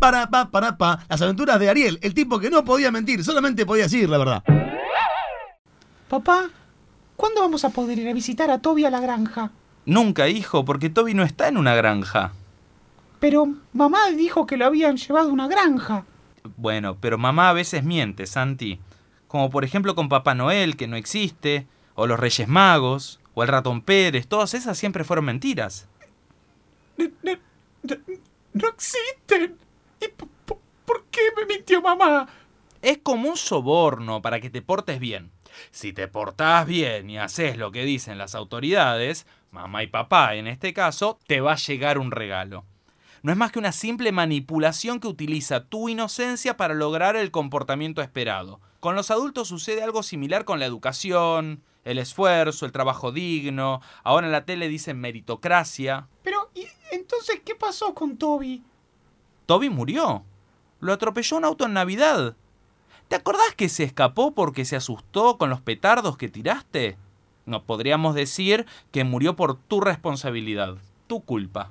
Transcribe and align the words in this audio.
para, 0.00 0.28
pa, 0.30 0.50
para, 0.50 0.76
pa. 0.76 1.04
Las 1.08 1.22
aventuras 1.22 1.60
de 1.60 1.68
Ariel, 1.70 1.98
el 2.02 2.14
tipo 2.14 2.40
que 2.40 2.50
no 2.50 2.64
podía 2.64 2.90
mentir, 2.90 3.22
solamente 3.22 3.64
podía 3.64 3.84
decir 3.84 4.08
la 4.08 4.18
verdad. 4.18 4.42
Papá, 6.08 6.50
¿cuándo 7.16 7.40
vamos 7.42 7.64
a 7.64 7.70
poder 7.70 7.98
ir 7.98 8.08
a 8.08 8.12
visitar 8.12 8.50
a 8.50 8.58
Toby 8.58 8.84
a 8.84 8.90
la 8.90 9.00
granja? 9.00 9.52
Nunca, 9.86 10.28
hijo, 10.28 10.64
porque 10.64 10.90
Toby 10.90 11.14
no 11.14 11.22
está 11.22 11.48
en 11.48 11.56
una 11.56 11.74
granja. 11.74 12.32
Pero 13.20 13.48
mamá 13.72 14.10
dijo 14.10 14.46
que 14.46 14.56
lo 14.56 14.66
habían 14.66 14.96
llevado 14.96 15.30
a 15.30 15.32
una 15.32 15.46
granja. 15.46 16.04
Bueno, 16.56 16.96
pero 17.00 17.18
mamá 17.18 17.50
a 17.50 17.52
veces 17.52 17.84
miente, 17.84 18.26
Santi. 18.26 18.80
Como 19.28 19.50
por 19.50 19.62
ejemplo 19.64 19.94
con 19.94 20.08
Papá 20.08 20.34
Noel, 20.34 20.76
que 20.76 20.88
no 20.88 20.96
existe, 20.96 21.66
o 21.94 22.06
los 22.06 22.18
Reyes 22.18 22.48
Magos, 22.48 23.20
o 23.34 23.42
el 23.42 23.48
ratón 23.48 23.82
Pérez, 23.82 24.26
todas 24.26 24.54
esas 24.54 24.76
siempre 24.78 25.04
fueron 25.04 25.26
mentiras. 25.26 25.86
No, 26.96 27.06
no- 27.22 27.38
no- 27.84 27.96
no 28.54 28.68
existen. 28.68 29.19
Mintió 31.50 31.82
mamá? 31.82 32.28
Es 32.82 32.98
como 33.02 33.28
un 33.28 33.36
soborno 33.36 34.22
para 34.22 34.40
que 34.40 34.50
te 34.50 34.62
portes 34.62 35.00
bien. 35.00 35.30
Si 35.70 35.92
te 35.92 36.08
portás 36.08 36.66
bien 36.66 37.10
y 37.10 37.18
haces 37.18 37.56
lo 37.56 37.72
que 37.72 37.84
dicen 37.84 38.18
las 38.18 38.34
autoridades, 38.34 39.26
mamá 39.50 39.82
y 39.82 39.88
papá 39.88 40.36
en 40.36 40.46
este 40.46 40.72
caso, 40.72 41.18
te 41.26 41.40
va 41.40 41.52
a 41.52 41.56
llegar 41.56 41.98
un 41.98 42.10
regalo. 42.10 42.64
No 43.22 43.32
es 43.32 43.38
más 43.38 43.52
que 43.52 43.58
una 43.58 43.72
simple 43.72 44.12
manipulación 44.12 44.98
que 44.98 45.08
utiliza 45.08 45.64
tu 45.64 45.90
inocencia 45.90 46.56
para 46.56 46.72
lograr 46.72 47.16
el 47.16 47.30
comportamiento 47.30 48.00
esperado. 48.00 48.60
Con 48.80 48.94
los 48.94 49.10
adultos 49.10 49.48
sucede 49.48 49.82
algo 49.82 50.02
similar 50.02 50.46
con 50.46 50.58
la 50.58 50.64
educación, 50.64 51.62
el 51.84 51.98
esfuerzo, 51.98 52.64
el 52.64 52.72
trabajo 52.72 53.12
digno. 53.12 53.82
Ahora 54.04 54.26
en 54.26 54.32
la 54.32 54.46
tele 54.46 54.68
dicen 54.68 54.98
meritocracia. 54.98 56.08
Pero, 56.22 56.50
¿y 56.54 56.66
entonces 56.92 57.42
qué 57.44 57.54
pasó 57.54 57.94
con 57.94 58.16
Toby? 58.16 58.62
Toby 59.44 59.68
murió. 59.68 60.24
Lo 60.80 60.92
atropelló 60.92 61.36
un 61.36 61.44
auto 61.44 61.66
en 61.66 61.74
Navidad. 61.74 62.34
¿Te 63.08 63.16
acordás 63.16 63.54
que 63.56 63.68
se 63.68 63.84
escapó 63.84 64.34
porque 64.34 64.64
se 64.64 64.76
asustó 64.76 65.36
con 65.36 65.50
los 65.50 65.60
petardos 65.60 66.16
que 66.16 66.28
tiraste? 66.28 66.96
No 67.44 67.64
podríamos 67.64 68.14
decir 68.14 68.66
que 68.92 69.04
murió 69.04 69.36
por 69.36 69.56
tu 69.56 69.80
responsabilidad, 69.80 70.76
tu 71.06 71.24
culpa. 71.24 71.70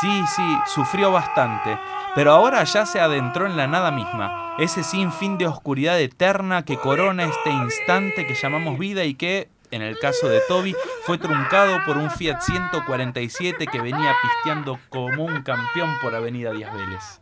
Sí, 0.00 0.22
sí, 0.34 0.58
sufrió 0.66 1.10
bastante, 1.10 1.78
pero 2.14 2.32
ahora 2.32 2.62
ya 2.64 2.86
se 2.86 3.00
adentró 3.00 3.46
en 3.46 3.56
la 3.56 3.66
nada 3.66 3.90
misma, 3.90 4.54
ese 4.58 4.84
sinfín 4.84 5.38
de 5.38 5.48
oscuridad 5.48 6.00
eterna 6.00 6.64
que 6.64 6.78
corona 6.78 7.24
este 7.24 7.50
instante 7.50 8.26
que 8.26 8.34
llamamos 8.34 8.78
vida 8.78 9.04
y 9.04 9.14
que, 9.14 9.50
en 9.70 9.82
el 9.82 9.98
caso 9.98 10.28
de 10.28 10.40
Toby, 10.48 10.74
fue 11.04 11.18
truncado 11.18 11.78
por 11.86 11.96
un 11.96 12.10
Fiat 12.10 12.40
147 12.40 13.66
que 13.66 13.80
venía 13.80 14.14
pisteando 14.22 14.78
como 14.88 15.24
un 15.24 15.42
campeón 15.42 15.90
por 16.00 16.14
Avenida 16.14 16.52
Díaz 16.52 16.74
Vélez. 16.74 17.20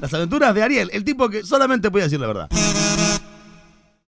Las 0.00 0.12
aventuras 0.12 0.54
de 0.54 0.62
Ariel, 0.62 0.90
el 0.92 1.02
tipo 1.02 1.30
que 1.30 1.42
solamente 1.44 1.90
podía 1.90 2.04
decir 2.04 2.20
la 2.20 2.26
verdad. 2.26 2.48